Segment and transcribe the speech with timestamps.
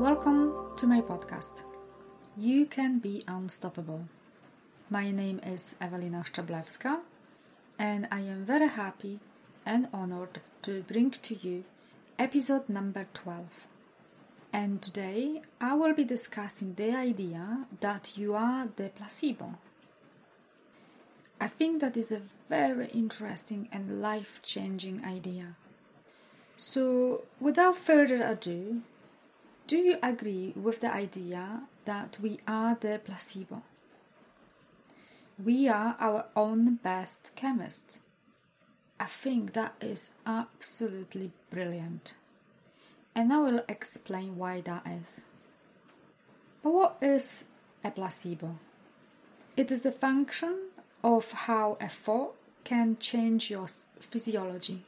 [0.00, 1.60] Welcome to my podcast.
[2.34, 4.08] You can be unstoppable.
[4.88, 7.00] My name is Ewelina Szczeblewska,
[7.78, 9.20] and I am very happy
[9.66, 11.64] and honored to bring to you
[12.18, 13.68] episode number 12.
[14.54, 19.58] And today I will be discussing the idea that you are the placebo.
[21.38, 25.56] I think that is a very interesting and life changing idea.
[26.56, 28.80] So, without further ado,
[29.70, 33.62] do you agree with the idea that we are the placebo?
[35.38, 38.00] We are our own best chemists.
[38.98, 42.14] I think that is absolutely brilliant.
[43.14, 45.24] And I will explain why that is.
[46.64, 47.44] But what is
[47.84, 48.58] a placebo?
[49.56, 50.70] It is a function
[51.04, 53.68] of how a thought can change your
[54.00, 54.82] physiology.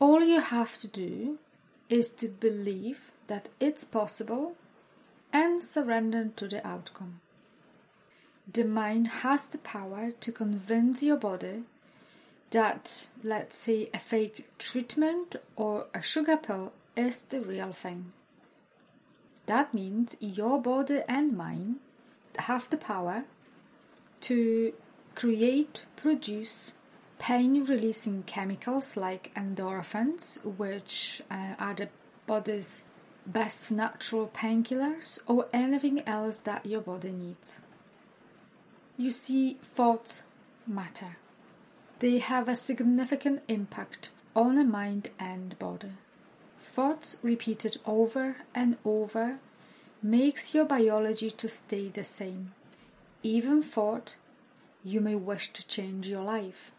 [0.00, 1.38] All you have to do
[1.90, 4.56] is to believe that it's possible
[5.32, 7.20] and surrender to the outcome.
[8.50, 11.64] The mind has the power to convince your body
[12.50, 18.12] that, let's say, a fake treatment or a sugar pill is the real thing.
[19.46, 21.76] That means your body and mind
[22.38, 23.24] have the power
[24.22, 24.72] to
[25.14, 26.74] create, produce
[27.18, 31.88] pain releasing chemicals like endorphins, which uh, are the
[32.26, 32.87] body's
[33.28, 37.60] best natural painkillers, or anything else that your body needs.
[38.96, 40.24] You see, thoughts
[40.66, 41.18] matter.
[41.98, 45.92] They have a significant impact on the mind and body.
[46.60, 49.38] Thoughts repeated over and over
[50.02, 52.52] makes your biology to stay the same.
[53.22, 54.16] Even thought
[54.84, 56.72] you may wish to change your life.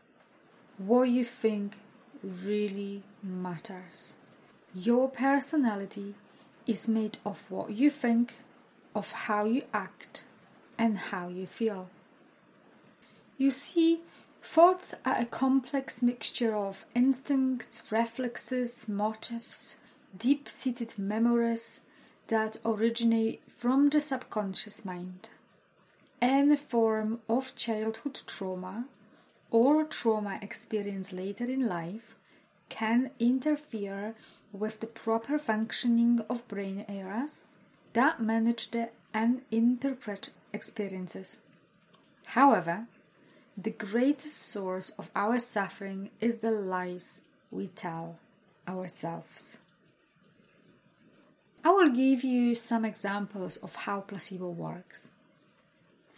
[0.77, 1.77] What you think
[2.23, 4.15] really matters.
[4.73, 6.15] Your personality
[6.65, 8.33] is made of what you think,
[8.95, 10.23] of how you act,
[10.77, 11.89] and how you feel.
[13.37, 14.01] You see,
[14.41, 19.77] thoughts are a complex mixture of instincts, reflexes, motives,
[20.17, 21.81] deep seated memories
[22.27, 25.29] that originate from the subconscious mind.
[26.21, 28.85] Any form of childhood trauma
[29.51, 32.15] or trauma experienced later in life
[32.67, 34.15] can interfere
[34.51, 37.47] with the proper functioning of brain areas
[37.93, 41.39] that manage the and interpret experiences.
[42.25, 42.85] However,
[43.57, 47.21] the greatest source of our suffering is the lies
[47.51, 48.17] we tell
[48.67, 49.57] ourselves.
[51.63, 55.11] I will give you some examples of how placebo works.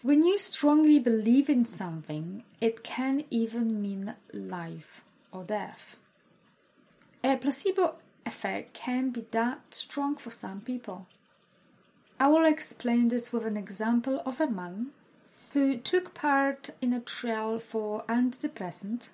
[0.03, 5.97] When you strongly believe in something, it can even mean life or death.
[7.23, 7.95] A placebo
[8.25, 11.07] effect can be that strong for some people.
[12.19, 14.91] I will explain this with an example of a man
[15.53, 19.09] who took part in a trial for antidepressant,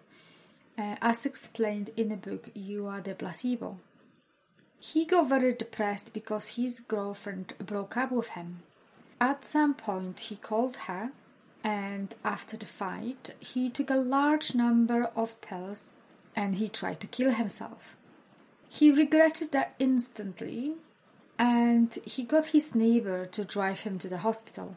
[0.77, 3.79] uh, as explained in the book You Are the Placebo.
[4.79, 8.59] He got very depressed because his girlfriend broke up with him.
[9.19, 11.11] At some point, he called her,
[11.63, 15.85] and after the fight, he took a large number of pills
[16.35, 17.97] and he tried to kill himself.
[18.69, 20.75] He regretted that instantly,
[21.39, 24.75] and he got his neighbor to drive him to the hospital.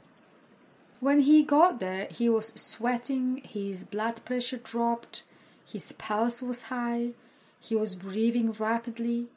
[1.00, 5.24] When he got there, he was sweating, his blood pressure dropped,
[5.64, 7.12] his pulse was high,
[7.60, 9.28] he was breathing rapidly,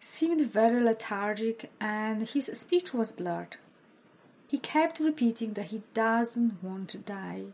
[0.00, 3.56] seemed very lethargic, and his speech was blurred.
[4.48, 7.46] He kept repeating that he doesn't want to die,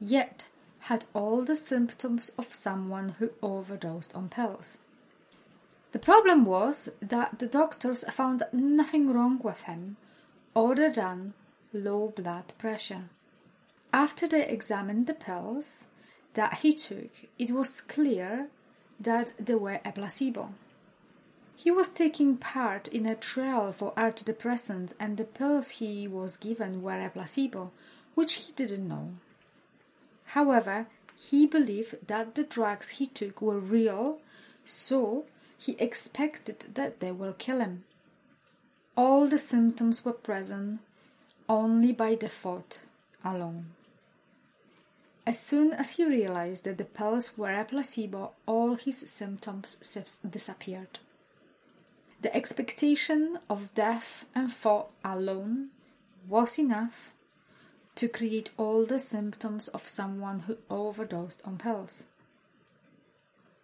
[0.00, 0.48] yet
[0.80, 4.78] had all the symptoms of someone who overdosed on pills.
[5.92, 9.96] The problem was that the doctors found nothing wrong with him
[10.54, 11.34] other than
[11.72, 13.04] low blood pressure.
[13.92, 15.86] After they examined the pills
[16.34, 18.48] that he took, it was clear
[19.00, 20.54] that they were a placebo.
[21.56, 26.82] He was taking part in a trial for antidepressants, and the pills he was given
[26.82, 27.72] were a placebo,
[28.14, 29.14] which he didn't know.
[30.26, 30.86] However,
[31.16, 34.20] he believed that the drugs he took were real,
[34.64, 35.26] so
[35.60, 37.84] he expected that they will kill him.
[38.96, 40.80] All the symptoms were present
[41.48, 42.80] only by thought
[43.22, 43.66] alone.
[45.26, 49.76] As soon as he realized that the pills were a placebo, all his symptoms
[50.28, 50.98] disappeared.
[52.22, 55.68] The expectation of death and thought alone
[56.26, 57.12] was enough
[57.96, 62.06] to create all the symptoms of someone who overdosed on pills.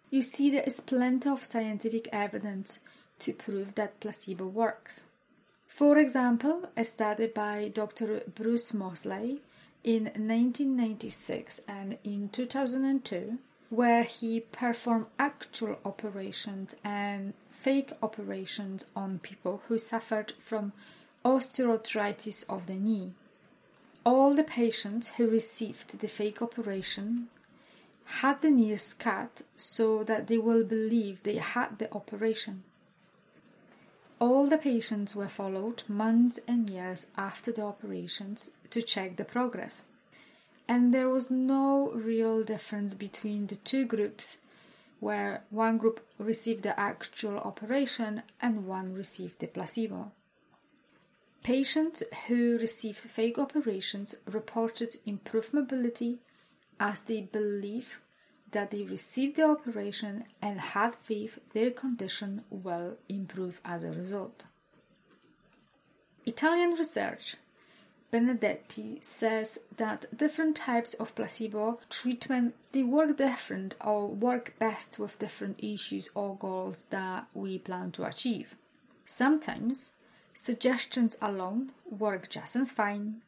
[0.09, 2.79] You see, there is plenty of scientific evidence
[3.19, 5.03] to prove that placebo works.
[5.67, 8.21] For example, a study by Dr.
[8.33, 9.41] Bruce Moseley
[9.83, 13.37] in 1996 and in 2002,
[13.69, 20.71] where he performed actual operations and fake operations on people who suffered from
[21.25, 23.11] osteoarthritis of the knee.
[24.05, 27.27] All the patients who received the fake operation
[28.07, 32.63] had the knees cut so that they will believe they had the operation.
[34.19, 39.83] All the patients were followed months and years after the operations to check the progress.
[40.67, 44.37] And there was no real difference between the two groups,
[44.99, 50.11] where one group received the actual operation and one received the placebo.
[51.43, 56.19] Patients who received fake operations reported improved mobility
[56.79, 58.01] as they believe
[58.51, 64.45] that they received the operation and had faith their condition will improve as a result.
[66.25, 67.35] Italian research
[68.11, 75.19] Benedetti says that different types of placebo treatment they work different or work best with
[75.19, 78.55] different issues or goals that we plan to achieve.
[79.05, 79.91] Sometimes
[80.33, 83.21] suggestions alone work just as fine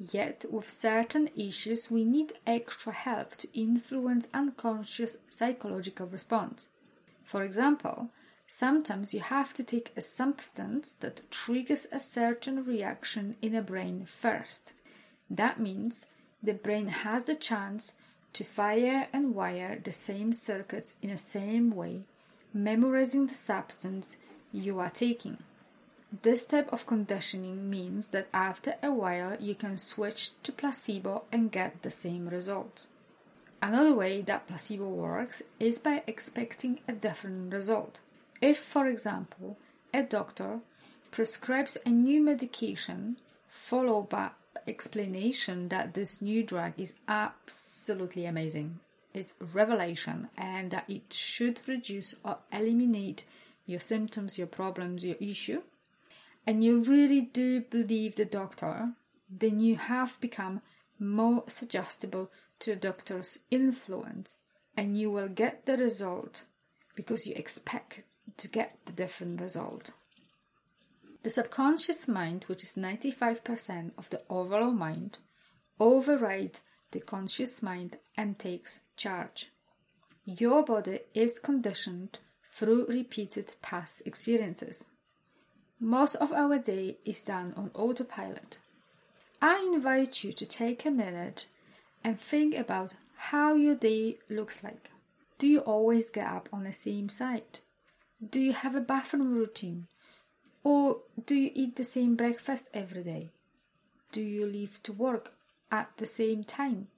[0.00, 6.68] Yet, with certain issues, we need extra help to influence unconscious psychological response.
[7.22, 8.08] For example,
[8.46, 14.06] sometimes you have to take a substance that triggers a certain reaction in a brain
[14.06, 14.72] first.
[15.28, 16.06] That means
[16.42, 17.92] the brain has the chance
[18.32, 22.04] to fire and wire the same circuits in the same way,
[22.54, 24.16] memorizing the substance
[24.50, 25.36] you are taking.
[26.22, 31.52] This type of conditioning means that after a while you can switch to placebo and
[31.52, 32.86] get the same result.
[33.62, 38.00] Another way that placebo works is by expecting a different result.
[38.40, 39.56] If, for example,
[39.94, 40.60] a doctor
[41.10, 43.18] prescribes a new medication
[43.48, 44.30] followed by
[44.66, 48.80] explanation that this new drug is absolutely amazing,
[49.14, 53.24] it's revelation, and that it should reduce or eliminate
[53.66, 55.62] your symptoms, your problems, your issue,
[56.50, 58.90] and you really do believe the doctor,
[59.30, 60.60] then you have become
[60.98, 64.34] more suggestible to the doctor's influence
[64.76, 66.42] and you will get the result
[66.96, 68.02] because you expect
[68.36, 69.92] to get the different result.
[71.22, 75.18] The subconscious mind, which is 95% of the overall mind,
[75.78, 79.52] overrides the conscious mind and takes charge.
[80.24, 82.18] Your body is conditioned
[82.50, 84.86] through repeated past experiences.
[85.82, 88.58] Most of our day is done on autopilot.
[89.40, 91.46] I invite you to take a minute
[92.04, 94.90] and think about how your day looks like.
[95.38, 97.60] Do you always get up on the same side?
[98.22, 99.86] Do you have a bathroom routine?
[100.62, 103.30] Or do you eat the same breakfast every day?
[104.12, 105.32] Do you leave to work
[105.72, 106.88] at the same time?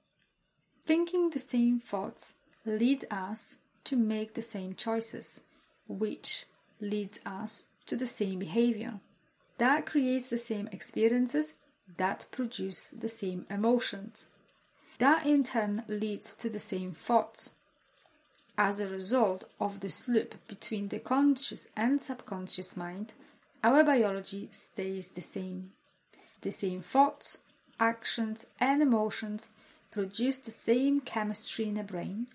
[0.85, 2.33] Thinking the same thoughts
[2.65, 3.55] lead us
[3.85, 5.39] to make the same choices,
[5.87, 6.47] which
[6.81, 8.99] leads us to the same behavior.
[9.57, 11.53] That creates the same experiences
[11.97, 14.27] that produce the same emotions.
[14.99, 17.55] That in turn leads to the same thoughts.
[18.57, 23.13] As a result of this loop between the conscious and subconscious mind,
[23.63, 25.71] our biology stays the same.
[26.41, 27.39] The same thoughts,
[27.79, 29.49] actions, and emotions
[29.91, 32.27] produce the same chemistry in the brain,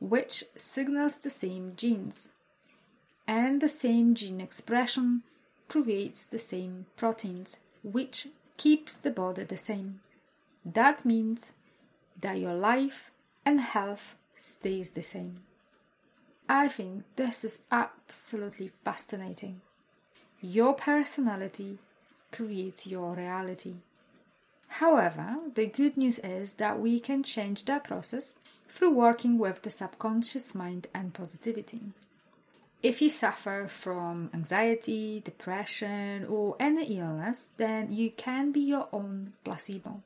[0.00, 2.28] which signals the same genes
[3.26, 5.22] and the same gene expression
[5.68, 10.00] creates the same proteins, which keeps the body the same.
[10.64, 11.52] That means
[12.20, 13.10] that your life
[13.44, 15.40] and health stays the same.
[16.48, 19.60] I think this is absolutely fascinating.
[20.40, 21.78] Your personality
[22.30, 23.76] creates your reality.
[24.68, 29.70] However, the good news is that we can change that process through working with the
[29.70, 31.80] subconscious mind and positivity.
[32.82, 39.32] If you suffer from anxiety, depression, or any illness, then you can be your own
[39.44, 40.02] placebo.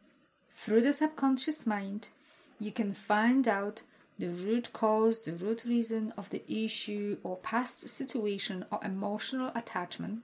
[0.55, 2.11] Through the subconscious mind,
[2.59, 3.83] you can find out
[4.19, 10.21] the root cause, the root reason of the issue or past situation or emotional attachment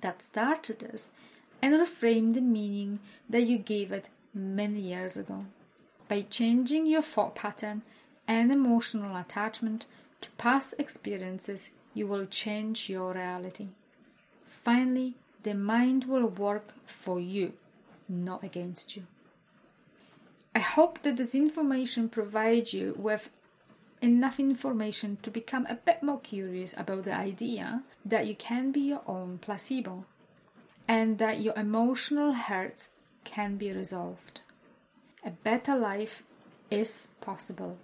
[0.00, 1.10] that started this
[1.60, 2.98] and reframe the meaning
[3.28, 5.44] that you gave it many years ago.
[6.08, 7.82] By changing your thought pattern
[8.26, 9.86] and emotional attachment,
[10.20, 13.68] to past experiences, you will change your reality.
[14.46, 17.54] Finally, the mind will work for you,
[18.08, 19.04] not against you.
[20.54, 23.30] I hope that this information provides you with
[24.02, 28.80] enough information to become a bit more curious about the idea that you can be
[28.80, 30.04] your own placebo.
[30.90, 32.88] and that your emotional hurts
[33.22, 34.40] can be resolved.
[35.24, 36.24] A better life
[36.68, 37.78] is possible,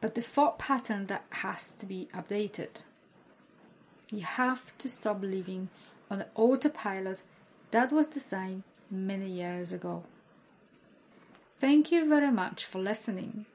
[0.00, 2.82] but the thought pattern that has to be updated.
[4.10, 5.68] You have to stop living
[6.10, 7.22] on the autopilot
[7.70, 10.04] that was designed many years ago.
[11.58, 13.46] Thank you very much for listening.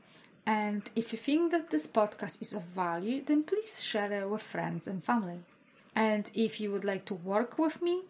[0.46, 4.42] And if you think that this podcast is of value, then please share it with
[4.42, 5.40] friends and family.
[5.96, 8.04] And if you would like to work with me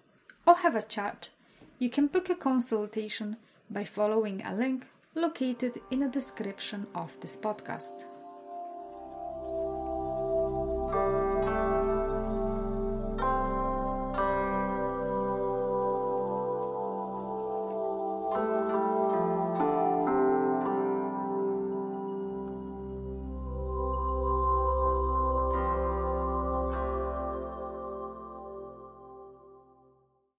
[0.47, 1.29] or have a chat,
[1.77, 3.37] you can book a consultation
[3.69, 8.05] by following a link located in the description of this podcast.